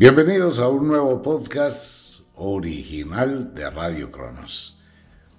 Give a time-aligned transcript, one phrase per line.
[0.00, 4.80] Bienvenidos a un nuevo podcast original de Radio Cronos.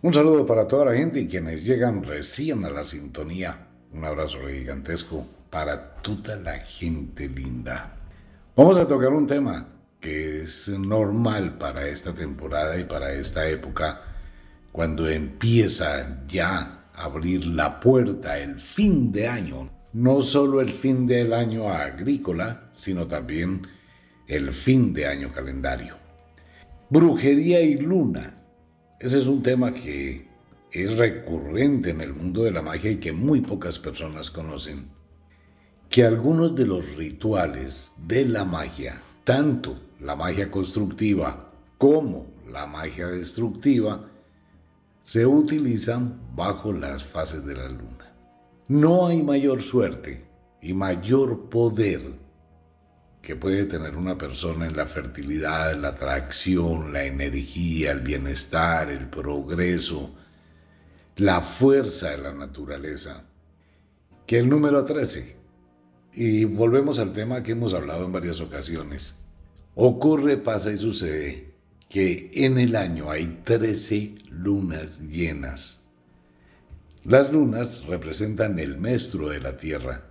[0.04, 3.70] Un saludo para toda la gente y quienes llegan recién a la sintonía.
[3.92, 7.98] Un abrazo gigantesco para toda la gente linda.
[8.56, 9.68] Vamos a tocar un tema
[10.00, 14.04] que es normal para esta temporada y para esta época,
[14.72, 19.72] cuando empieza ya a abrir la puerta el fin de año.
[19.94, 23.81] No solo el fin del año agrícola, sino también
[24.32, 25.96] el fin de año calendario.
[26.90, 28.42] Brujería y luna.
[28.98, 30.26] Ese es un tema que
[30.72, 34.88] es recurrente en el mundo de la magia y que muy pocas personas conocen.
[35.90, 43.08] Que algunos de los rituales de la magia, tanto la magia constructiva como la magia
[43.08, 44.10] destructiva,
[45.02, 48.16] se utilizan bajo las fases de la luna.
[48.70, 50.26] No hay mayor suerte
[50.62, 52.21] y mayor poder
[53.22, 59.08] que puede tener una persona en la fertilidad, la atracción, la energía, el bienestar, el
[59.08, 60.16] progreso,
[61.18, 63.24] la fuerza de la naturaleza,
[64.26, 65.36] que el número 13.
[66.14, 69.16] Y volvemos al tema que hemos hablado en varias ocasiones.
[69.76, 71.54] Ocurre, pasa y sucede
[71.90, 75.80] que en el año hay 13 lunas llenas.
[77.04, 80.11] Las lunas representan el maestro de la Tierra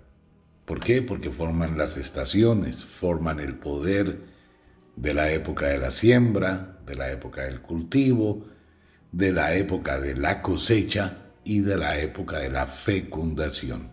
[0.70, 1.02] ¿Por qué?
[1.02, 4.20] Porque forman las estaciones, forman el poder
[4.94, 8.46] de la época de la siembra, de la época del cultivo,
[9.10, 13.91] de la época de la cosecha y de la época de la fecundación.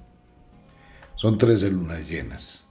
[1.16, 2.66] Son 13 lunas llenas.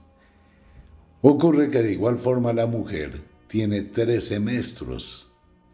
[1.21, 5.33] Ocurre que de igual forma la mujer tiene 13 maestros,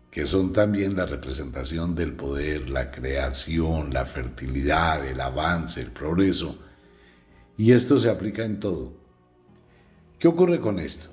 [0.09, 6.72] que son también la representación del poder, la creación, la fertilidad, el avance, el progreso,
[7.57, 8.93] y esto se aplica en todo.
[10.19, 11.09] ¿Qué ocurre con esto?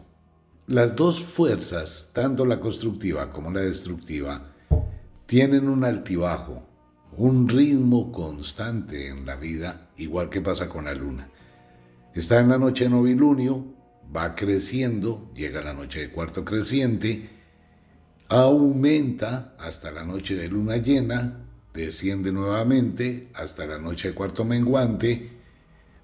[0.67, 4.53] Las dos fuerzas, tanto la constructiva como la destructiva,
[5.27, 6.67] tienen un altibajo,
[7.17, 11.29] un ritmo constante en la vida, igual que pasa con la luna.
[12.15, 13.65] Está en la noche de novilunio,
[14.15, 17.31] va creciendo, llega la noche de cuarto creciente,
[18.29, 25.40] aumenta hasta la noche de luna llena, desciende nuevamente hasta la noche de cuarto menguante,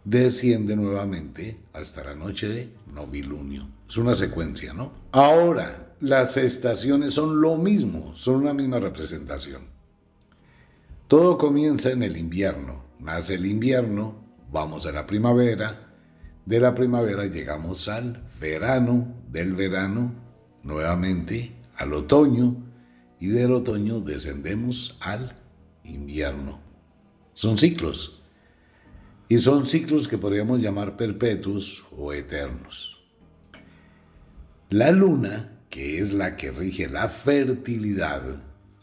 [0.07, 3.69] desciende nuevamente hasta la noche de novilunio.
[3.89, 4.93] Es una secuencia, ¿no?
[5.11, 9.63] Ahora, las estaciones son lo mismo, son una misma representación.
[11.09, 12.87] Todo comienza en el invierno.
[13.01, 14.15] Nace el invierno,
[14.51, 15.93] vamos a la primavera,
[16.47, 20.13] de la primavera llegamos al verano, del verano
[20.63, 22.57] nuevamente al otoño
[23.19, 25.35] y del otoño descendemos al
[25.85, 26.61] invierno.
[27.35, 28.16] Son ciclos.
[29.29, 33.05] Y son ciclos que podríamos llamar perpetuos o eternos.
[34.71, 38.23] La luna, que es la que rige la fertilidad,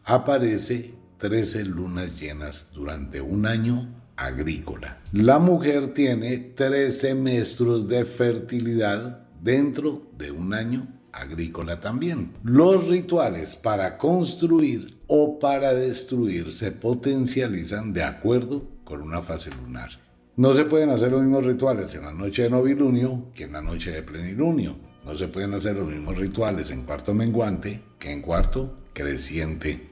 [0.04, 5.02] aparece 13 lunas llenas durante un año agrícola.
[5.14, 12.34] La mujer tiene 13 semestres de fertilidad dentro de un año agrícola también.
[12.44, 20.03] Los rituales para construir o para destruir se potencializan de acuerdo con una fase lunar.
[20.36, 23.62] No se pueden hacer los mismos rituales en la noche de novilunio que en la
[23.62, 24.76] noche de plenilunio.
[25.06, 29.90] No se pueden hacer los mismos rituales en cuarto menguante que en cuarto creciente.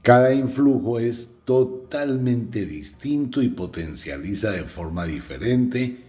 [0.00, 6.04] Cada influjo es totalmente distinto y potencializa de forma diferente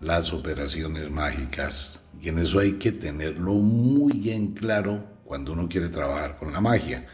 [0.00, 2.02] las operaciones mágicas.
[2.22, 6.60] Y en eso hay que tenerlo muy en claro cuando uno quiere trabajar con la
[6.60, 7.06] magia.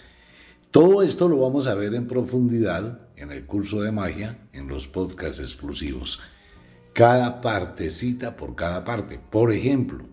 [0.71, 4.87] Todo esto lo vamos a ver en profundidad en el curso de magia, en los
[4.87, 6.21] podcasts exclusivos.
[6.93, 9.19] Cada partecita por cada parte.
[9.19, 10.05] Por ejemplo,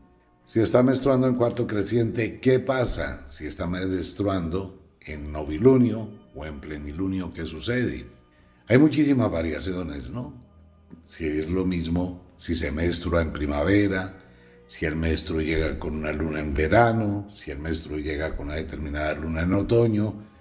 [0.45, 6.59] si está menstruando en cuarto creciente, ¿qué pasa si está menstruando en novilunio o en
[6.59, 7.33] plenilunio?
[7.33, 8.05] ¿Qué sucede?
[8.67, 10.33] Hay muchísimas variaciones, ¿no?
[11.05, 14.17] Si es lo mismo, si se menstrua en primavera,
[14.65, 18.55] si el menstruo llega con una luna en verano, si el menstruo llega con una
[18.55, 20.32] determinada luna en otoño,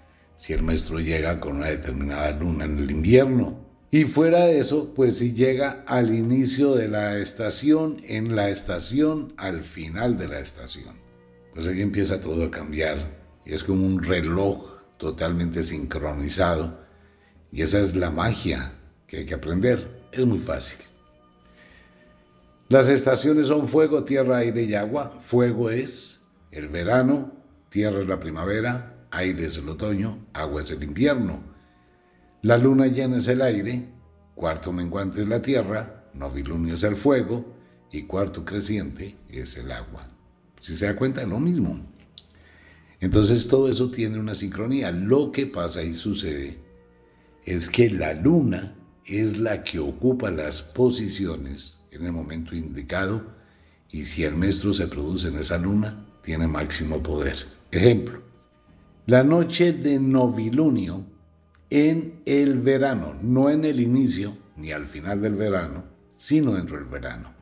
[0.43, 3.65] si el maestro llega con una determinada luna en el invierno.
[3.91, 9.31] Y fuera de eso, pues si llega al inicio de la estación, en la estación,
[9.37, 10.95] al final de la estación.
[11.53, 12.97] Pues ahí empieza todo a cambiar.
[13.45, 16.77] Y es como un reloj totalmente sincronizado.
[17.49, 18.73] Y esa es la magia
[19.07, 20.01] que hay que aprender.
[20.11, 20.79] Es muy fácil.
[22.67, 25.15] Las estaciones son fuego, tierra, aire y agua.
[25.21, 26.19] Fuego es
[26.51, 27.31] el verano,
[27.69, 31.43] tierra es la primavera, aire es el otoño, agua es el invierno.
[32.41, 33.89] La luna llena es el aire,
[34.35, 37.55] cuarto menguante es la tierra, novilunio es el fuego
[37.91, 40.09] y cuarto creciente es el agua.
[40.59, 41.79] Si se da cuenta, lo mismo.
[42.99, 44.91] Entonces todo eso tiene una sincronía.
[44.91, 46.59] Lo que pasa y sucede
[47.45, 48.75] es que la luna
[49.05, 53.21] es la que ocupa las posiciones en el momento indicado
[53.91, 57.45] y si el maestro se produce en esa luna, tiene máximo poder.
[57.71, 58.32] Ejemplo,
[59.05, 61.05] la noche de novilunio
[61.69, 65.83] en el verano, no en el inicio ni al final del verano,
[66.15, 67.33] sino dentro del verano.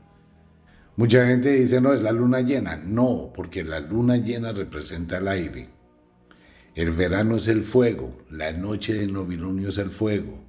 [0.95, 2.77] Mucha gente dice, no, es la luna llena.
[2.77, 5.69] No, porque la luna llena representa el aire.
[6.73, 10.39] El verano es el fuego, la noche de novilunio es el fuego.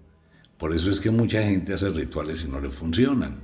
[0.57, 3.41] Por eso es que mucha gente hace rituales y no le funcionan.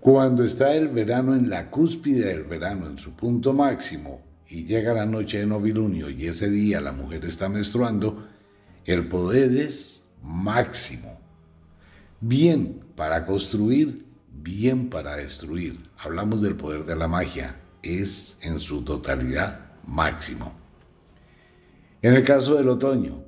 [0.00, 4.92] Cuando está el verano en la cúspide del verano, en su punto máximo, y llega
[4.92, 8.26] la noche de novilunio y ese día la mujer está menstruando,
[8.84, 11.20] el poder es máximo.
[12.20, 14.04] Bien para construir,
[14.42, 15.88] bien para destruir.
[15.98, 20.52] Hablamos del poder de la magia, es en su totalidad máximo.
[22.02, 23.22] En el caso del otoño,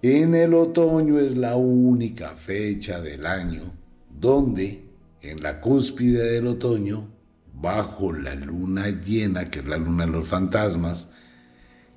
[0.00, 3.72] en el otoño es la única fecha del año
[4.08, 4.84] donde
[5.22, 7.08] en la cúspide del otoño,
[7.60, 11.08] bajo la luna llena, que es la luna de los fantasmas,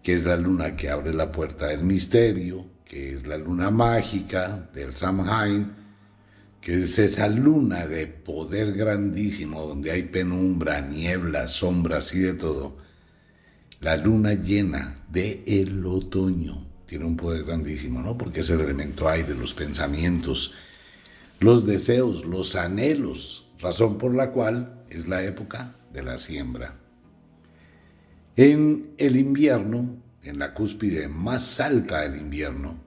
[0.01, 4.69] que es la luna que abre la puerta del misterio, que es la luna mágica
[4.73, 5.73] del Samhain,
[6.61, 12.77] que es esa luna de poder grandísimo donde hay penumbra, niebla, sombras y de todo.
[13.79, 18.17] La luna llena de el otoño tiene un poder grandísimo, ¿no?
[18.17, 20.53] Porque es el elemento aire, los pensamientos,
[21.39, 26.75] los deseos, los anhelos, razón por la cual es la época de la siembra.
[28.35, 32.79] En el invierno, en la cúspide más alta del invierno,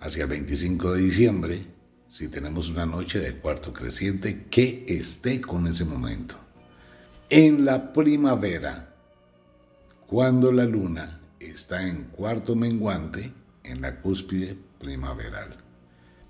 [0.00, 1.66] hacia el 25 de diciembre,
[2.06, 6.36] si tenemos una noche de cuarto creciente que esté con ese momento.
[7.28, 8.94] En la primavera,
[10.06, 13.32] cuando la luna está en cuarto menguante,
[13.64, 15.65] en la cúspide primaveral.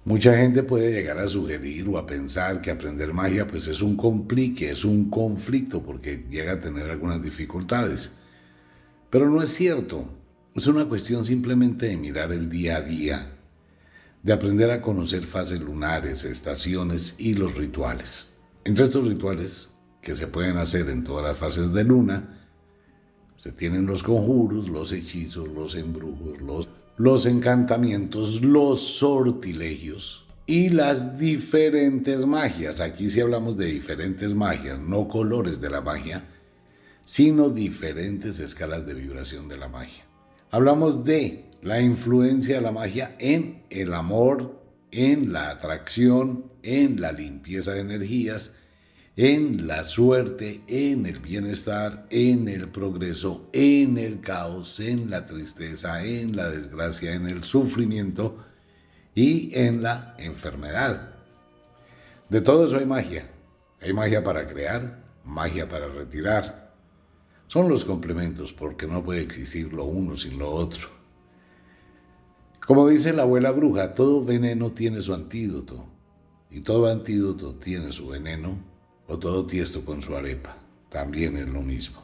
[0.07, 3.97] Mucha gente puede llegar a sugerir o a pensar que aprender magia pues es un
[3.97, 8.13] complique, es un conflicto porque llega a tener algunas dificultades.
[9.11, 10.09] Pero no es cierto.
[10.55, 13.33] Es una cuestión simplemente de mirar el día a día
[14.23, 18.29] de aprender a conocer fases lunares, estaciones y los rituales.
[18.63, 19.71] Entre estos rituales
[20.01, 22.47] que se pueden hacer en todas las fases de luna,
[23.35, 31.19] se tienen los conjuros, los hechizos, los embrujos, los, los encantamientos, los sortilegios y las
[31.19, 32.81] diferentes magias.
[32.81, 36.25] Aquí sí hablamos de diferentes magias, no colores de la magia,
[37.05, 40.05] sino diferentes escalas de vibración de la magia.
[40.51, 47.13] Hablamos de la influencia de la magia en el amor, en la atracción, en la
[47.13, 48.55] limpieza de energías,
[49.17, 56.05] en la suerte, en el bienestar, en el progreso, en el caos, en la tristeza,
[56.05, 58.37] en la desgracia, en el sufrimiento
[59.15, 61.15] y en la enfermedad.
[62.29, 63.31] De todo eso hay magia.
[63.81, 66.75] Hay magia para crear, magia para retirar.
[67.47, 70.89] Son los complementos porque no puede existir lo uno sin lo otro.
[72.67, 75.87] Como dice la abuela bruja, todo veneno tiene su antídoto,
[76.51, 78.76] y todo antídoto tiene su veneno,
[79.09, 80.57] o todo tiesto con su arepa,
[80.89, 82.03] también es lo mismo.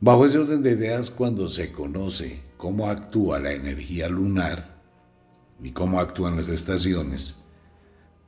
[0.00, 4.82] Bajo ese orden de ideas, cuando se conoce cómo actúa la energía lunar
[5.62, 7.36] y cómo actúan las estaciones,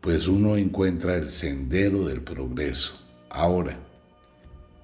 [0.00, 2.94] pues uno encuentra el sendero del progreso.
[3.28, 3.78] Ahora,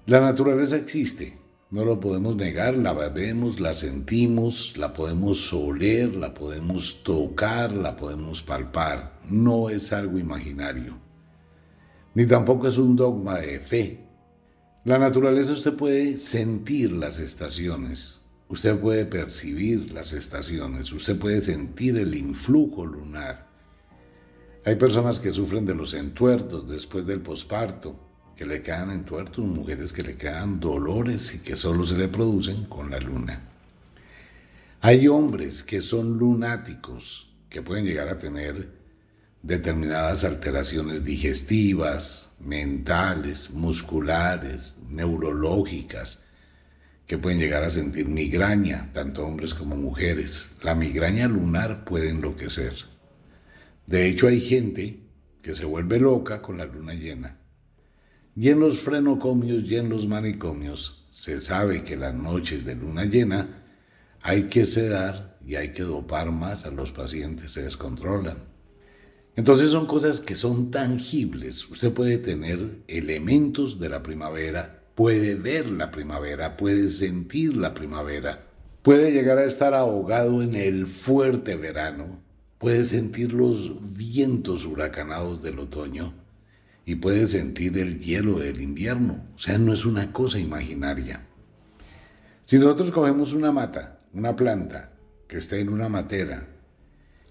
[0.06, 1.38] la naturaleza existe,
[1.70, 7.96] no lo podemos negar, la vemos, la sentimos, la podemos oler, la podemos tocar, la
[7.96, 9.18] podemos palpar.
[9.30, 11.01] No es algo imaginario.
[12.14, 14.06] Ni tampoco es un dogma de fe.
[14.84, 21.96] La naturaleza usted puede sentir las estaciones, usted puede percibir las estaciones, usted puede sentir
[21.96, 23.48] el influjo lunar.
[24.64, 27.96] Hay personas que sufren de los entuertos después del posparto,
[28.36, 32.64] que le quedan entuertos, mujeres que le quedan dolores y que solo se le producen
[32.64, 33.48] con la luna.
[34.80, 38.81] Hay hombres que son lunáticos, que pueden llegar a tener
[39.42, 46.24] determinadas alteraciones digestivas, mentales, musculares, neurológicas,
[47.06, 50.50] que pueden llegar a sentir migraña, tanto hombres como mujeres.
[50.62, 52.74] La migraña lunar puede enloquecer.
[53.86, 55.00] De hecho, hay gente
[55.42, 57.42] que se vuelve loca con la luna llena
[58.34, 63.04] y en los frenocomios y en los manicomios se sabe que las noches de luna
[63.04, 63.62] llena
[64.22, 68.51] hay que sedar y hay que dopar más a los pacientes, se descontrolan.
[69.36, 71.68] Entonces son cosas que son tangibles.
[71.70, 78.46] Usted puede tener elementos de la primavera puede ver la primavera, puede sentir la primavera,
[78.82, 82.20] puede llegar a estar ahogado en el fuerte verano,
[82.58, 86.14] puede sentir los vientos huracanados del otoño
[86.84, 89.24] y puede sentir el hielo del invierno.
[89.34, 91.26] O sea, no es una cosa imaginaria.
[92.44, 94.92] Si nosotros cogemos una mata, una planta
[95.26, 96.48] que esté en una matera,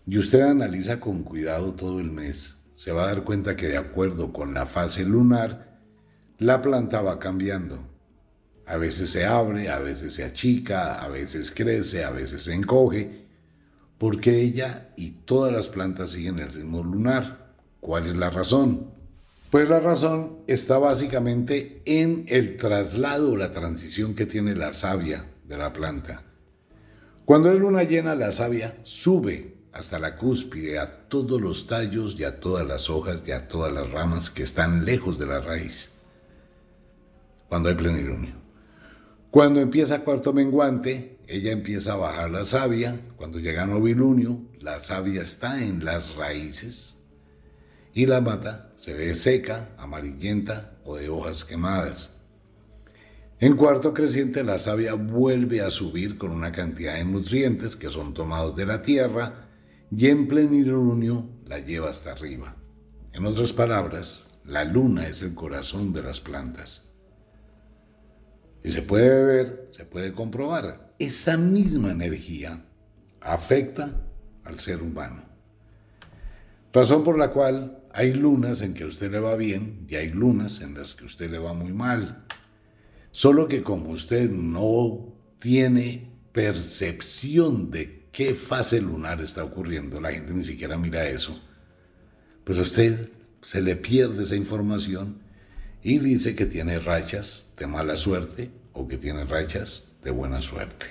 [0.07, 3.77] y usted analiza con cuidado todo el mes, se va a dar cuenta que de
[3.77, 5.79] acuerdo con la fase lunar,
[6.39, 7.87] la planta va cambiando.
[8.65, 13.27] A veces se abre, a veces se achica, a veces crece, a veces se encoge,
[13.97, 17.53] porque ella y todas las plantas siguen el ritmo lunar.
[17.79, 18.91] ¿Cuál es la razón?
[19.51, 25.25] Pues la razón está básicamente en el traslado o la transición que tiene la savia
[25.43, 26.23] de la planta.
[27.25, 32.23] Cuando es luna llena, la savia sube hasta la cúspide a todos los tallos y
[32.23, 35.91] a todas las hojas y a todas las ramas que están lejos de la raíz.
[37.47, 38.35] Cuando hay plenilunio.
[39.29, 42.99] Cuando empieza cuarto menguante, ella empieza a bajar la savia.
[43.15, 46.97] Cuando llega novilunio, la savia está en las raíces
[47.93, 52.17] y la mata se ve seca, amarillenta o de hojas quemadas.
[53.39, 58.13] En cuarto creciente la savia vuelve a subir con una cantidad de nutrientes que son
[58.13, 59.40] tomados de la tierra
[59.95, 62.55] y en plenilunio la lleva hasta arriba.
[63.13, 66.83] En otras palabras, la luna es el corazón de las plantas.
[68.63, 72.63] Y se puede ver, se puede comprobar, esa misma energía
[73.19, 74.01] afecta
[74.43, 75.23] al ser humano.
[76.71, 80.61] Razón por la cual hay lunas en que usted le va bien y hay lunas
[80.61, 82.25] en las que usted le va muy mal.
[83.11, 90.33] Solo que como usted no tiene percepción de qué fase lunar está ocurriendo, la gente
[90.33, 91.39] ni siquiera mira eso,
[92.43, 93.09] pues a usted
[93.41, 95.21] se le pierde esa información
[95.83, 100.85] y dice que tiene rachas de mala suerte o que tiene rachas de buena suerte.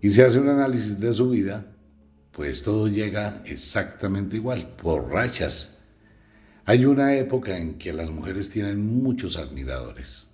[0.00, 1.66] Y se hace un análisis de su vida
[2.36, 5.78] pues todo llega exactamente igual, por rachas.
[6.66, 10.28] Hay una época en que las mujeres tienen muchos admiradores.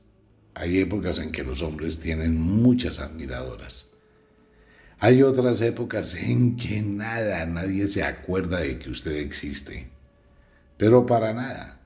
[0.52, 3.91] Hay épocas en que los hombres tienen muchas admiradoras.
[5.04, 9.88] Hay otras épocas en que nada, nadie se acuerda de que usted existe.
[10.76, 11.80] Pero para nada,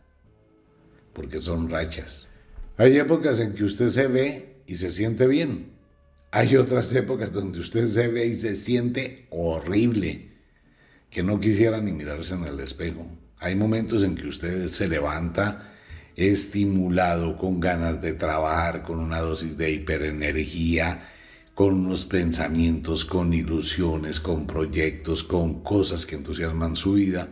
[1.14, 2.28] porque son rachas.
[2.76, 5.70] Hay épocas en que usted se ve y se siente bien.
[6.30, 10.32] Hay otras épocas donde usted se ve y se siente horrible,
[11.08, 13.08] que no quisiera ni mirarse en el espejo.
[13.38, 15.72] Hay momentos en que usted se levanta
[16.16, 21.15] estimulado, con ganas de trabajar, con una dosis de hiperenergía,
[21.56, 27.30] con unos pensamientos, con ilusiones, con proyectos, con cosas que entusiasman su vida.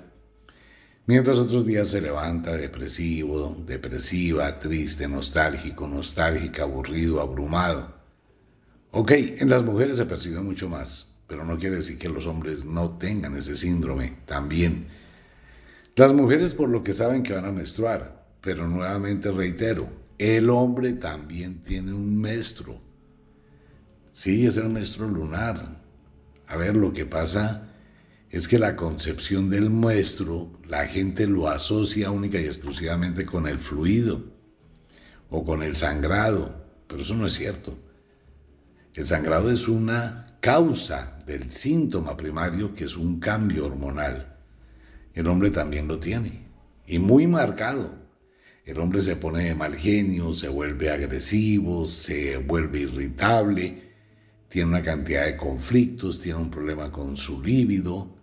[1.04, 7.96] Mientras otros días se levanta depresivo, depresiva, triste, nostálgico, nostálgica, aburrido, abrumado.
[8.92, 12.64] Ok, en las mujeres se percibe mucho más, pero no quiere decir que los hombres
[12.64, 14.86] no tengan ese síndrome también.
[15.96, 20.94] Las mujeres por lo que saben que van a menstruar, pero nuevamente reitero, el hombre
[20.94, 22.83] también tiene un menstruo.
[24.14, 25.82] Sí, es el menstruo lunar.
[26.46, 27.68] A ver, lo que pasa
[28.30, 33.58] es que la concepción del menstruo, la gente lo asocia única y exclusivamente con el
[33.58, 34.22] fluido
[35.30, 37.76] o con el sangrado, pero eso no es cierto.
[38.94, 44.36] El sangrado es una causa del síntoma primario que es un cambio hormonal.
[45.12, 46.46] El hombre también lo tiene
[46.86, 47.90] y muy marcado.
[48.64, 53.93] El hombre se pone de mal genio, se vuelve agresivo, se vuelve irritable,
[54.54, 58.14] tiene una cantidad de conflictos, tiene un problema con su líbido,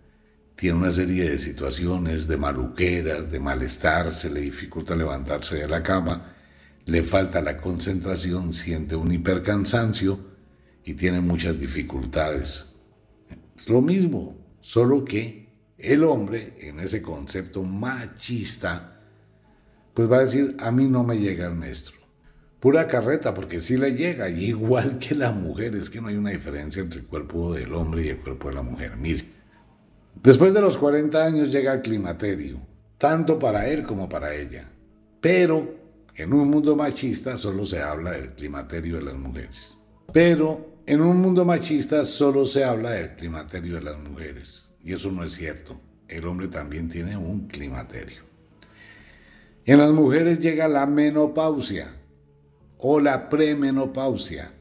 [0.56, 5.82] tiene una serie de situaciones de maluqueras, de malestar, se le dificulta levantarse de la
[5.82, 6.34] cama,
[6.86, 10.20] le falta la concentración, siente un hipercansancio,
[10.82, 12.76] y tiene muchas dificultades.
[13.54, 19.02] Es lo mismo, solo que el hombre, en ese concepto machista,
[19.92, 22.01] pues va a decir, a mí no me llega el maestro.
[22.62, 26.30] Pura carreta, porque sí le llega, igual que la mujer, es que no hay una
[26.30, 28.96] diferencia entre el cuerpo del hombre y el cuerpo de la mujer.
[28.96, 29.24] Mire,
[30.22, 32.58] después de los 40 años llega el climaterio,
[32.98, 34.70] tanto para él como para ella.
[35.20, 35.74] Pero
[36.14, 39.78] en un mundo machista solo se habla del climaterio de las mujeres.
[40.12, 45.10] Pero en un mundo machista solo se habla del climaterio de las mujeres, y eso
[45.10, 45.80] no es cierto.
[46.06, 48.22] El hombre también tiene un climaterio.
[49.64, 51.96] En las mujeres llega la menopausia
[52.84, 54.52] o la premenopausia.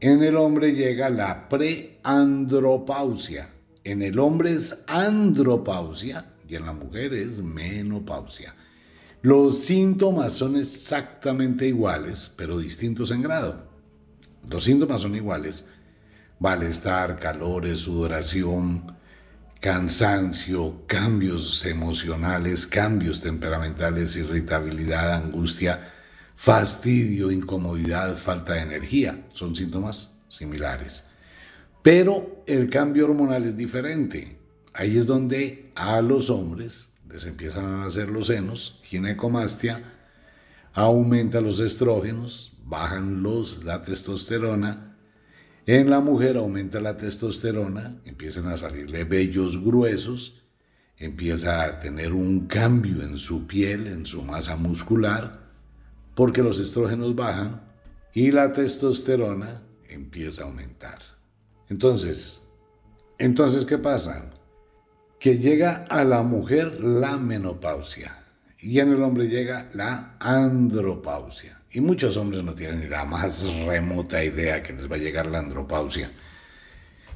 [0.00, 3.50] En el hombre llega la preandropausia.
[3.84, 8.56] En el hombre es andropausia y en la mujer es menopausia.
[9.22, 13.64] Los síntomas son exactamente iguales, pero distintos en grado.
[14.48, 15.64] Los síntomas son iguales.
[16.40, 18.96] Malestar, calores, sudoración,
[19.60, 25.99] cansancio, cambios emocionales, cambios temperamentales, irritabilidad, angustia,
[26.40, 29.26] fastidio, incomodidad, falta de energía.
[29.34, 31.04] Son síntomas similares.
[31.82, 34.38] Pero el cambio hormonal es diferente.
[34.72, 39.82] Ahí es donde a los hombres les empiezan a nacer los senos, ginecomastia,
[40.72, 44.96] aumenta los estrógenos, bajan los, la testosterona.
[45.66, 50.42] En la mujer aumenta la testosterona, empiezan a salirle vellos gruesos,
[50.96, 55.49] empieza a tener un cambio en su piel, en su masa muscular,
[56.20, 57.62] porque los estrógenos bajan
[58.12, 60.98] y la testosterona empieza a aumentar.
[61.70, 62.42] Entonces,
[63.16, 64.30] entonces ¿qué pasa?
[65.18, 68.22] que llega a la mujer la menopausia
[68.58, 71.62] y en el hombre llega la andropausia.
[71.70, 75.26] Y muchos hombres no tienen ni la más remota idea que les va a llegar
[75.26, 76.12] la andropausia.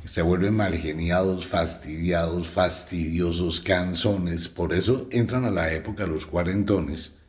[0.06, 4.48] Se vuelven malgeniados, fastidiados, fastidiosos, canzones.
[4.48, 7.20] Por eso entran a la época los cuarentones.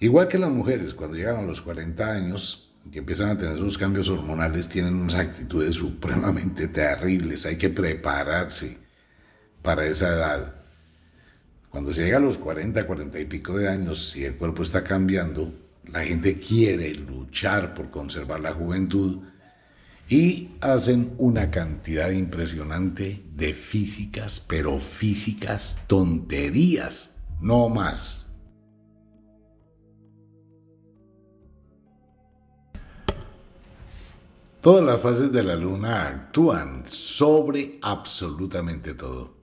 [0.00, 3.76] Igual que las mujeres, cuando llegan a los 40 años, y empiezan a tener sus
[3.76, 7.44] cambios hormonales, tienen unas actitudes supremamente terribles.
[7.46, 8.78] Hay que prepararse
[9.62, 10.54] para esa edad.
[11.70, 14.84] Cuando se llega a los 40, 40 y pico de años, si el cuerpo está
[14.84, 15.52] cambiando,
[15.84, 19.20] la gente quiere luchar por conservar la juventud
[20.08, 28.27] y hacen una cantidad impresionante de físicas, pero físicas tonterías, no más.
[34.68, 39.38] Todas las fases de la luna actúan sobre absolutamente todo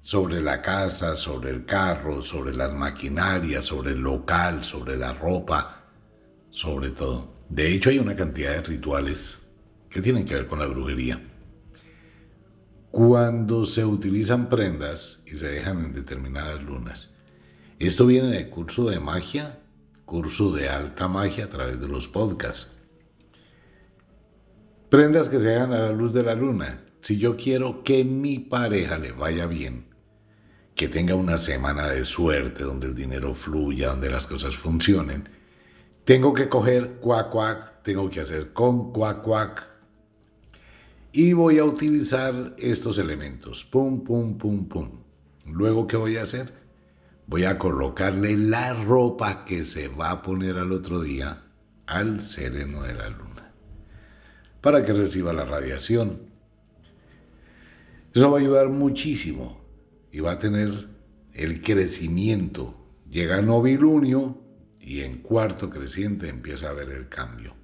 [0.00, 5.86] sobre la casa, sobre el carro, sobre las maquinarias, sobre el local, sobre la ropa,
[6.50, 7.34] sobre todo.
[7.48, 9.38] De hecho, hay una cantidad de rituales
[9.90, 11.20] que tienen que ver con la brujería.
[12.92, 17.10] Cuando se utilizan prendas y se dejan en determinadas lunas.
[17.80, 19.58] Esto viene del curso de magia,
[20.04, 22.79] curso de alta magia a través de los podcasts.
[24.90, 26.84] Prendas que se dejan a la luz de la luna.
[27.00, 29.86] Si yo quiero que mi pareja le vaya bien,
[30.74, 35.28] que tenga una semana de suerte, donde el dinero fluya, donde las cosas funcionen,
[36.04, 39.66] tengo que coger cuac cuac, tengo que hacer con cuac cuac,
[41.12, 44.90] y voy a utilizar estos elementos, pum, pum, pum, pum.
[45.46, 46.52] Luego, ¿qué voy a hacer?
[47.26, 51.44] Voy a colocarle la ropa que se va a poner al otro día
[51.86, 53.39] al sereno de la luna,
[54.60, 56.30] para que reciba la radiación.
[58.12, 59.60] Eso va a ayudar muchísimo
[60.10, 60.88] y va a tener
[61.32, 62.76] el crecimiento.
[63.08, 64.38] Llega a novilunio
[64.80, 67.54] y en cuarto creciente empieza a ver el cambio.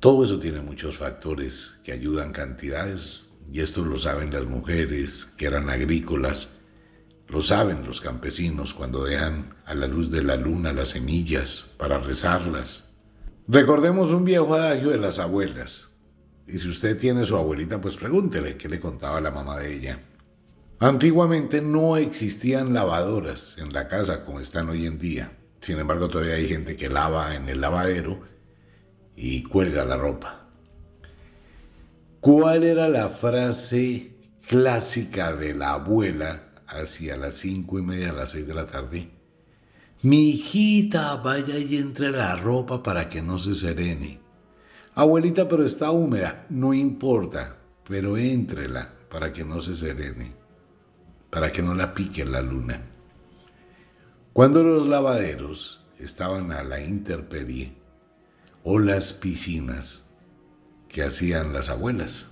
[0.00, 5.46] Todo eso tiene muchos factores que ayudan cantidades y esto lo saben las mujeres que
[5.46, 6.58] eran agrícolas,
[7.28, 11.98] lo saben los campesinos cuando dejan a la luz de la luna las semillas para
[11.98, 12.93] rezarlas.
[13.46, 15.96] Recordemos un viejo adagio de las abuelas.
[16.46, 20.00] Y si usted tiene su abuelita, pues pregúntele qué le contaba la mamá de ella.
[20.78, 25.32] Antiguamente no existían lavadoras en la casa como están hoy en día.
[25.60, 28.20] Sin embargo, todavía hay gente que lava en el lavadero
[29.14, 30.48] y cuelga la ropa.
[32.20, 34.16] ¿Cuál era la frase
[34.48, 39.13] clásica de la abuela hacia las cinco y media, a las seis de la tarde?
[40.04, 44.20] Mi hijita, vaya y entre la ropa para que no se serene.
[44.94, 46.44] Abuelita, pero está húmeda.
[46.50, 47.56] No importa,
[47.88, 50.34] pero éntrela para que no se serene,
[51.30, 52.82] para que no la pique la luna.
[54.34, 57.72] Cuando los lavaderos estaban a la intemperie
[58.62, 60.04] o las piscinas
[60.86, 62.26] que hacían las abuelas,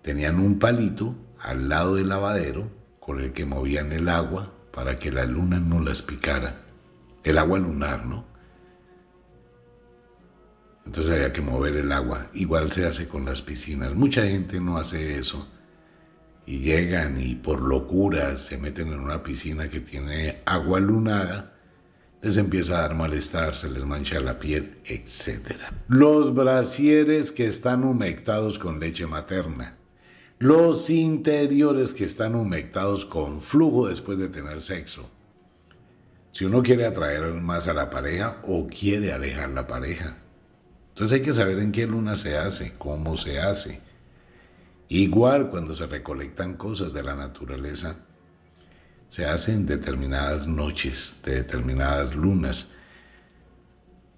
[0.00, 5.12] tenían un palito al lado del lavadero con el que movían el agua para que
[5.12, 6.69] la luna no las picara.
[7.22, 8.30] El agua lunar, ¿no?
[10.86, 12.26] Entonces había que mover el agua.
[12.34, 13.94] Igual se hace con las piscinas.
[13.94, 15.46] Mucha gente no hace eso.
[16.46, 21.54] Y llegan y por locura se meten en una piscina que tiene agua lunada.
[22.22, 25.52] Les empieza a dar malestar, se les mancha la piel, etc.
[25.86, 29.76] Los brasieres que están humectados con leche materna.
[30.38, 35.08] Los interiores que están humectados con flujo después de tener sexo.
[36.32, 40.18] Si uno quiere atraer más a la pareja o quiere alejar la pareja.
[40.90, 43.80] Entonces hay que saber en qué luna se hace, cómo se hace.
[44.88, 47.96] Igual cuando se recolectan cosas de la naturaleza,
[49.08, 52.72] se hace en determinadas noches, de determinadas lunas.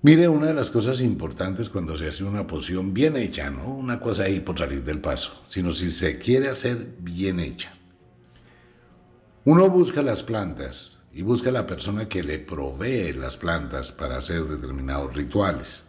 [0.03, 4.01] Mire, una de las cosas importantes cuando se hace una poción bien hecha, no una
[4.01, 7.72] cosa ahí por salir del paso, sino si se quiere hacer bien hecha.
[9.44, 14.44] Uno busca las plantas y busca la persona que le provee las plantas para hacer
[14.44, 15.85] determinados rituales.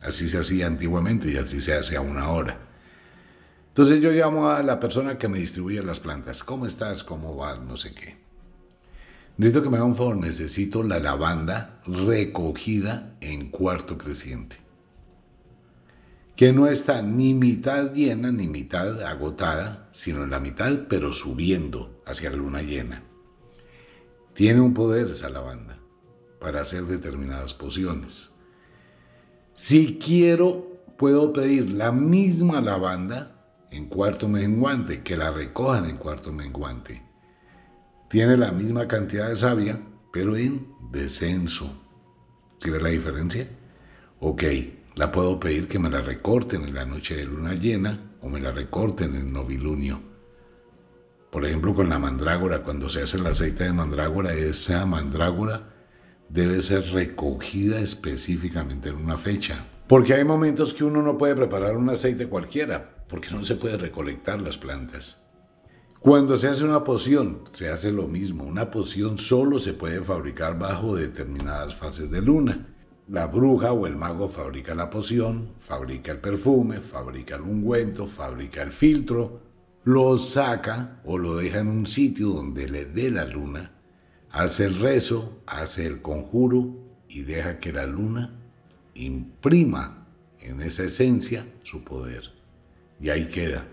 [0.00, 2.60] Así se hacía antiguamente y así se hace aún ahora.
[3.68, 6.44] Entonces yo llamo a la persona que me distribuye las plantas.
[6.44, 7.04] ¿Cómo estás?
[7.04, 7.60] ¿Cómo vas?
[7.60, 8.16] No sé qué.
[9.38, 10.16] Necesito que me haga un favor.
[10.16, 14.56] Necesito la lavanda recogida en cuarto creciente.
[16.36, 22.02] Que no está ni mitad llena ni mitad agotada, sino en la mitad, pero subiendo
[22.06, 23.02] hacia la luna llena.
[24.36, 25.78] Tiene un poder esa lavanda
[26.38, 28.32] para hacer determinadas pociones.
[29.54, 36.34] Si quiero, puedo pedir la misma lavanda en cuarto menguante, que la recojan en cuarto
[36.34, 37.02] menguante.
[38.10, 39.80] Tiene la misma cantidad de savia,
[40.12, 41.82] pero en descenso.
[42.58, 43.48] ¿Sí ves la diferencia?
[44.20, 44.42] Ok,
[44.96, 48.40] la puedo pedir que me la recorten en la noche de luna llena o me
[48.40, 50.15] la recorten en novilunio.
[51.36, 55.68] Por ejemplo, con la mandrágora, cuando se hace el aceite de mandrágora, esa mandrágora
[56.30, 59.66] debe ser recogida específicamente en una fecha.
[59.86, 63.76] Porque hay momentos que uno no puede preparar un aceite cualquiera, porque no se puede
[63.76, 65.26] recolectar las plantas.
[66.00, 68.44] Cuando se hace una poción, se hace lo mismo.
[68.44, 72.74] Una poción solo se puede fabricar bajo determinadas fases de luna.
[73.08, 78.62] La bruja o el mago fabrica la poción, fabrica el perfume, fabrica el ungüento, fabrica
[78.62, 79.42] el filtro,
[79.86, 83.70] lo saca o lo deja en un sitio donde le dé la luna,
[84.32, 86.76] hace el rezo, hace el conjuro
[87.08, 88.36] y deja que la luna
[88.94, 90.08] imprima
[90.40, 92.32] en esa esencia su poder
[92.98, 93.64] y ahí queda.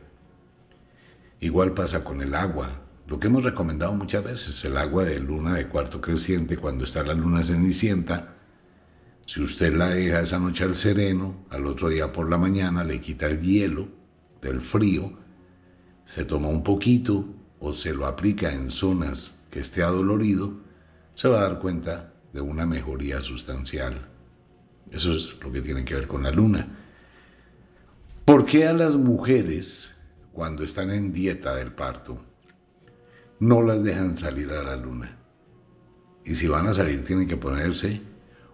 [1.39, 2.69] Igual pasa con el agua.
[3.07, 7.01] Lo que hemos recomendado muchas veces, el agua de luna de cuarto creciente, cuando está
[7.01, 8.35] la luna cenicienta,
[9.25, 13.01] si usted la deja esa noche al sereno, al otro día por la mañana le
[13.01, 13.87] quita el hielo
[14.43, 15.22] del frío,
[16.05, 17.25] se toma un poquito
[17.59, 20.53] o se lo aplica en zonas que esté adolorido,
[21.15, 24.09] se va a dar cuenta de una mejoría sustancial.
[24.91, 26.67] Eso es lo que tiene que ver con la luna.
[28.25, 29.95] ¿Por qué a las mujeres,
[30.31, 32.17] cuando están en dieta del parto,
[33.39, 35.17] no las dejan salir a la luna?
[36.25, 38.01] Y si van a salir tienen que ponerse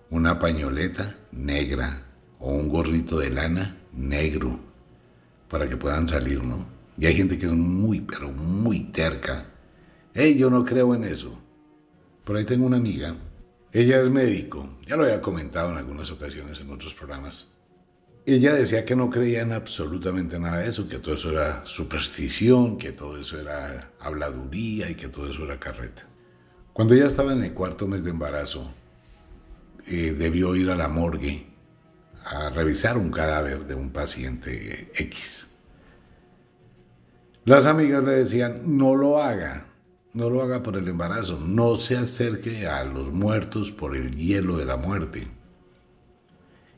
[0.09, 2.03] una pañoleta negra
[2.39, 4.59] o un gorrito de lana negro
[5.47, 6.78] para que puedan salir, ¿no?
[6.99, 9.45] Y hay gente que es muy, pero muy terca.
[10.13, 11.31] Hey, yo no creo en eso.
[12.25, 13.15] Por ahí tengo una amiga.
[13.71, 14.77] Ella es médico.
[14.85, 17.51] Ya lo había comentado en algunas ocasiones en otros programas.
[18.25, 22.77] Ella decía que no creía en absolutamente nada de eso, que todo eso era superstición,
[22.77, 26.05] que todo eso era habladuría y que todo eso era carreta.
[26.73, 28.73] Cuando ella estaba en el cuarto mes de embarazo,
[29.87, 31.47] eh, debió ir a la morgue
[32.25, 35.48] a revisar un cadáver de un paciente X.
[37.45, 39.67] Las amigas le decían, no lo haga,
[40.13, 44.57] no lo haga por el embarazo, no se acerque a los muertos por el hielo
[44.57, 45.27] de la muerte.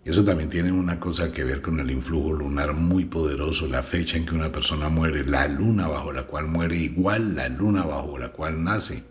[0.03, 4.17] Eso también tiene una cosa que ver con el influjo lunar muy poderoso, la fecha
[4.17, 8.17] en que una persona muere, la luna bajo la cual muere, igual la luna bajo
[8.17, 9.03] la cual nace.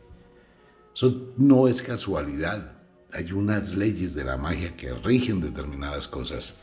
[0.94, 2.72] Eso no es casualidad.
[3.12, 6.56] Hay unas leyes de la magia que rigen determinadas cosas.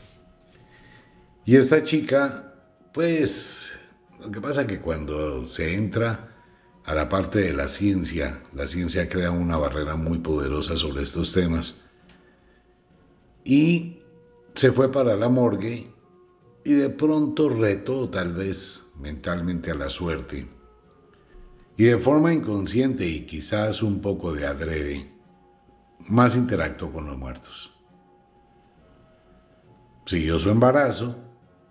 [1.46, 2.54] Y esta chica,
[2.92, 3.72] pues,
[4.20, 6.36] lo que pasa es que cuando se entra
[6.84, 11.32] a la parte de la ciencia, la ciencia crea una barrera muy poderosa sobre estos
[11.32, 11.84] temas.
[13.44, 14.00] Y
[14.54, 15.92] se fue para la morgue
[16.64, 20.48] y de pronto retó tal vez mentalmente a la suerte.
[21.76, 25.12] Y de forma inconsciente y quizás un poco de adrede,
[26.00, 27.72] más interactuó con los muertos.
[30.06, 31.27] Siguió su embarazo,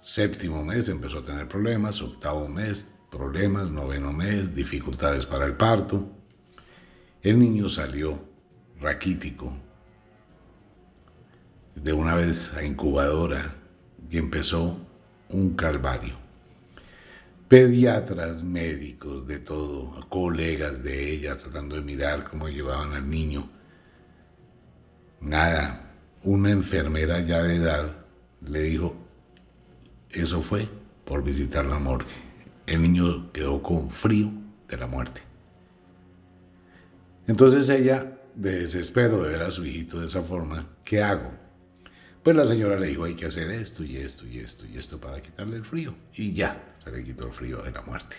[0.08, 6.10] séptimo mes empezó a tener problemas, octavo mes problemas, noveno mes dificultades para el parto.
[7.22, 8.18] El niño salió
[8.80, 9.54] raquítico,
[11.76, 13.58] de una vez a incubadora
[14.10, 14.80] y empezó
[15.28, 16.16] un calvario.
[17.50, 23.50] Pediatras, médicos, de todo, colegas de ella tratando de mirar cómo llevaban al niño.
[25.20, 25.92] Nada,
[26.24, 28.06] una enfermera ya de edad
[28.42, 29.07] le dijo,
[30.12, 30.68] eso fue
[31.06, 32.12] por visitar la morgue.
[32.66, 34.32] El niño quedó con frío
[34.68, 35.22] de la muerte.
[37.28, 41.30] Entonces ella, de desespero de ver a su hijito de esa forma, ¿qué hago?
[42.24, 45.00] Pues la señora le dijo, hay que hacer esto y esto y esto y esto
[45.00, 45.96] para quitarle el frío.
[46.14, 48.16] Y ya, se le quitó el frío de la muerte.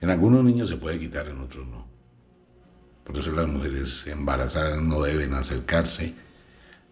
[0.00, 1.86] En algunos niños se puede quitar, en otros no.
[3.02, 6.14] Por eso las mujeres embarazadas no deben acercarse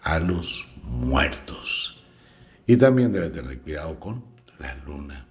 [0.01, 2.05] a los muertos.
[2.66, 4.24] Y también debe tener cuidado con
[4.59, 5.26] la luna.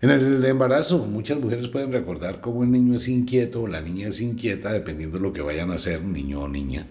[0.00, 4.08] En el embarazo, muchas mujeres pueden recordar cómo el niño es inquieto o la niña
[4.08, 6.86] es inquieta, dependiendo de lo que vayan a hacer, niño o niña,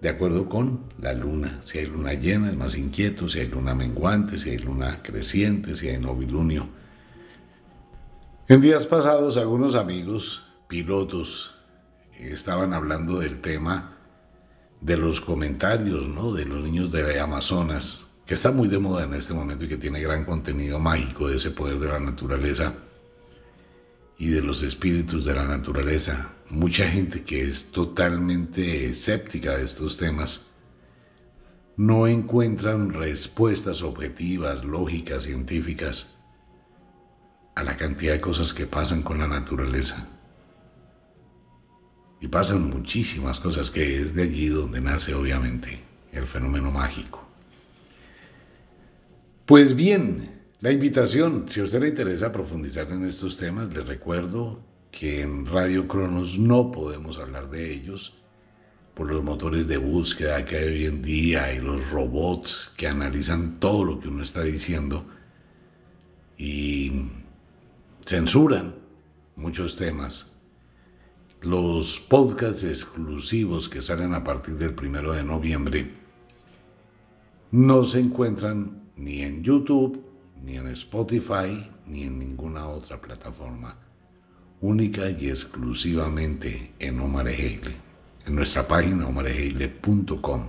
[0.00, 1.60] de acuerdo con la luna.
[1.62, 5.76] Si hay luna llena, es más inquieto, si hay luna menguante, si hay luna creciente,
[5.76, 6.68] si hay novilunio.
[8.48, 11.56] En días pasados, algunos amigos pilotos
[12.18, 13.95] estaban hablando del tema
[14.80, 16.32] de los comentarios, ¿no?
[16.32, 19.76] De los niños de Amazonas que está muy de moda en este momento y que
[19.76, 22.74] tiene gran contenido mágico de ese poder de la naturaleza
[24.18, 26.34] y de los espíritus de la naturaleza.
[26.50, 30.50] Mucha gente que es totalmente escéptica de estos temas
[31.76, 36.16] no encuentran respuestas objetivas, lógicas, científicas
[37.54, 40.08] a la cantidad de cosas que pasan con la naturaleza.
[42.26, 47.24] Y pasan muchísimas cosas que es de allí donde nace obviamente el fenómeno mágico.
[49.44, 54.60] Pues bien, la invitación, si a usted le interesa profundizar en estos temas, le recuerdo
[54.90, 58.14] que en Radio Cronos no podemos hablar de ellos
[58.94, 63.60] por los motores de búsqueda que hay hoy en día y los robots que analizan
[63.60, 65.06] todo lo que uno está diciendo
[66.36, 66.90] y
[68.04, 68.74] censuran
[69.36, 70.35] muchos temas.
[71.42, 75.90] Los podcasts exclusivos que salen a partir del primero de noviembre
[77.52, 80.02] no se encuentran ni en YouTube,
[80.42, 83.78] ni en Spotify, ni en ninguna otra plataforma.
[84.60, 90.48] Única y exclusivamente en Omar en nuestra página omarejeile.com,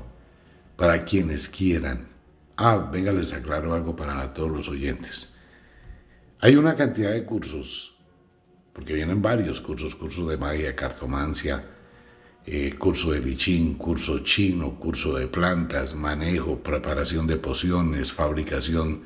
[0.76, 2.08] para quienes quieran.
[2.56, 5.34] Ah, venga, les aclaro algo para todos los oyentes.
[6.40, 7.97] Hay una cantidad de cursos,
[8.78, 11.66] porque vienen varios cursos, cursos de magia, cartomancia,
[12.46, 19.02] eh, curso de lichín, curso chino, curso de plantas, manejo, preparación de pociones, fabricación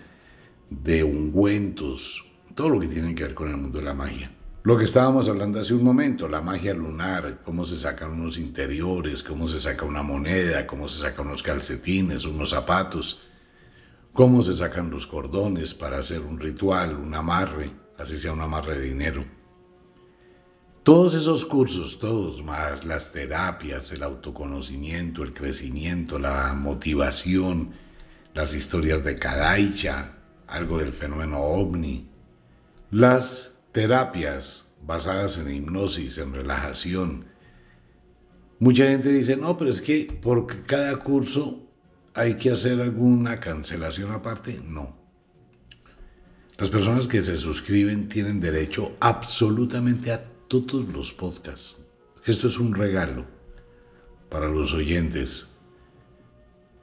[0.69, 4.29] de ungüentos, todo lo que tiene que ver con el mundo de la magia.
[4.63, 9.23] Lo que estábamos hablando hace un momento, la magia lunar, cómo se sacan unos interiores,
[9.23, 13.21] cómo se saca una moneda, cómo se sacan unos calcetines, unos zapatos,
[14.11, 18.77] cómo se sacan los cordones para hacer un ritual, un amarre, así sea un amarre
[18.77, 19.40] de dinero
[20.83, 27.73] todos esos cursos, todos más las terapias, el autoconocimiento, el crecimiento, la motivación,
[28.33, 30.17] las historias de Kadaicha,
[30.47, 32.09] algo del fenómeno ovni,
[32.89, 37.25] las terapias basadas en hipnosis, en relajación.
[38.59, 41.67] Mucha gente dice, no, pero es que por cada curso
[42.13, 44.59] hay que hacer alguna cancelación aparte.
[44.67, 44.99] No.
[46.57, 51.79] Las personas que se suscriben tienen derecho absolutamente a todos los podcasts.
[52.25, 53.25] Esto es un regalo
[54.29, 55.47] para los oyentes.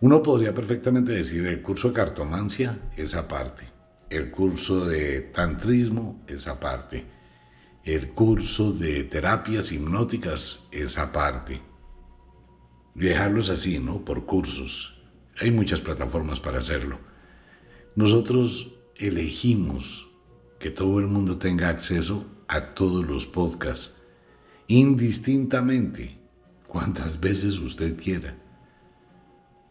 [0.00, 3.64] Uno podría perfectamente decir el curso de cartomancia es aparte,
[4.08, 7.04] el curso de tantrismo es aparte,
[7.84, 11.60] el curso de terapias hipnóticas es aparte.
[12.94, 14.02] Dejarlos así, ¿no?
[14.02, 15.02] Por cursos.
[15.42, 16.98] Hay muchas plataformas para hacerlo.
[17.96, 20.08] Nosotros elegimos
[20.58, 23.96] que todo el mundo tenga acceso a todos los podcasts,
[24.66, 26.18] indistintamente,
[26.66, 28.34] cuantas veces usted quiera.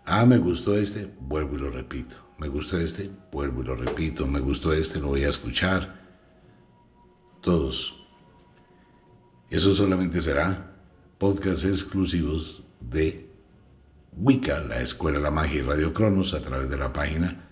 [0.06, 2.16] Ah, me gustó este, vuelvo y lo repito.
[2.38, 4.26] Me gustó este, vuelvo y lo repito.
[4.26, 6.08] Me gustó este, lo voy a escuchar.
[7.42, 8.06] Todos.
[9.50, 10.76] Eso solamente será
[11.18, 13.30] podcasts exclusivos de
[14.16, 17.50] Wicca, la Escuela de la Magia y Radio Cronos, a través de la página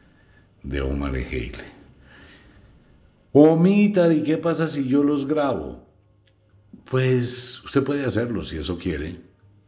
[0.64, 1.75] de Omar Heile.
[3.38, 5.86] Omitar, ¿y qué pasa si yo los grabo?
[6.90, 9.20] Pues usted puede hacerlo si eso quiere,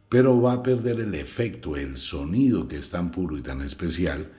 [0.08, 4.32] pero va a perder el efecto, el sonido que es tan puro y tan especial,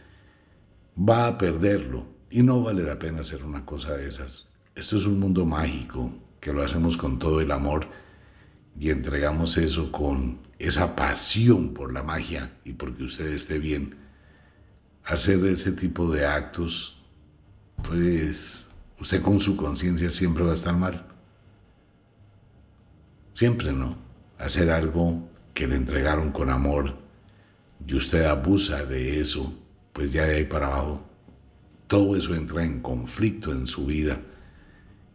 [0.98, 4.48] va a perderlo y no vale la pena hacer una cosa de esas.
[4.74, 7.86] Esto es un mundo mágico que lo hacemos con todo el amor
[8.80, 13.96] y entregamos eso con esa pasión por la magia y porque usted esté bien.
[15.04, 17.00] Hacer ese tipo de actos,
[17.88, 18.69] pues
[19.00, 21.06] usted con su conciencia siempre va a estar mal.
[23.34, 23.98] Siempre, ¿no?
[24.38, 26.96] Hacer algo que le entregaron con amor
[27.86, 29.54] y usted abusa de eso,
[29.94, 31.06] pues ya de ahí para abajo,
[31.88, 34.22] todo eso entra en conflicto en su vida.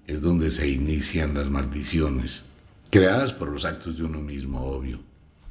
[0.07, 2.47] Es donde se inician las maldiciones,
[2.91, 5.01] creadas por los actos de uno mismo, obvio.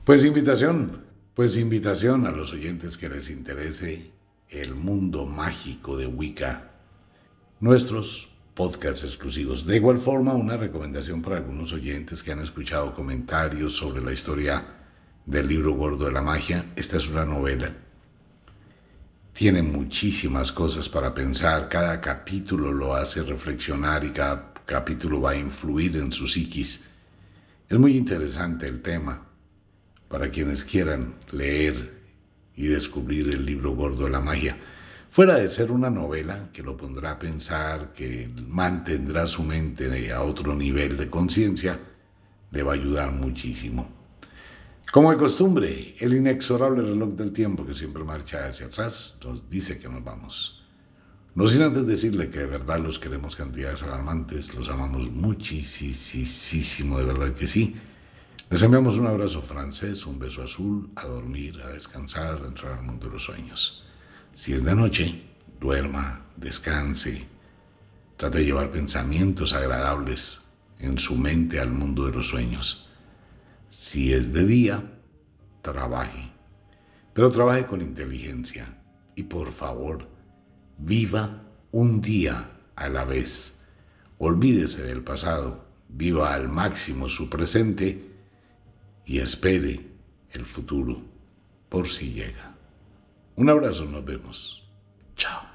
[0.04, 4.12] Pues invitación, pues invitación a los oyentes que les interese
[4.50, 6.73] el mundo mágico de Wicca
[7.60, 9.66] nuestros podcasts exclusivos.
[9.66, 14.66] De igual forma, una recomendación para algunos oyentes que han escuchado comentarios sobre la historia
[15.26, 16.66] del libro gordo de la magia.
[16.76, 17.74] Esta es una novela.
[19.34, 21.68] Tiene muchísimas cosas para pensar.
[21.68, 26.82] Cada capítulo lo hace reflexionar y cada capítulo va a influir en su psiquis.
[27.68, 29.26] Es muy interesante el tema
[30.08, 32.04] para quienes quieran leer
[32.56, 34.56] y descubrir el libro gordo de la magia.
[35.13, 40.23] Fuera de ser una novela que lo pondrá a pensar, que mantendrá su mente a
[40.23, 41.80] otro nivel de conciencia,
[42.49, 43.88] le va a ayudar muchísimo.
[44.91, 49.78] Como de costumbre, el inexorable reloj del tiempo que siempre marcha hacia atrás nos dice
[49.78, 50.65] que nos vamos.
[51.36, 57.06] No sin antes decirle que de verdad los queremos cantidades alarmantes, los amamos muchísimo, de
[57.06, 57.76] verdad que sí.
[58.49, 62.84] Les enviamos un abrazo francés, un beso azul, a dormir, a descansar, a entrar al
[62.84, 63.84] mundo de los sueños.
[64.36, 65.22] Si es de noche,
[65.60, 67.28] duerma, descanse,
[68.17, 70.41] trate de llevar pensamientos agradables
[70.80, 72.89] en su mente al mundo de los sueños.
[73.69, 75.00] Si es de día,
[75.62, 76.32] trabaje,
[77.13, 78.82] pero trabaje con inteligencia
[79.15, 80.10] y por favor,
[80.80, 83.54] viva un día a la vez.
[84.17, 88.10] Olvídese del pasado, viva al máximo su presente
[89.06, 89.91] y espere
[90.32, 91.00] el futuro
[91.69, 92.53] por si llega.
[93.36, 94.63] Un abrazo, nos vemos.
[95.15, 95.53] Chao.